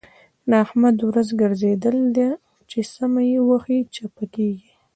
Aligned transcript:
د 0.49 0.51
احمد 0.65 0.97
ورځ 1.09 1.27
ګرځېدل 1.41 1.97
ده؛ 2.17 2.29
چې 2.69 2.79
سمه 2.93 3.21
يې 3.31 3.39
وهي- 3.47 3.79
چپه 3.95 4.25
کېږي. 4.33 4.71